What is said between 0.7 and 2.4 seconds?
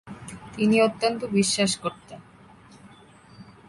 অত্যন্ত বিশ্বাস করতেন।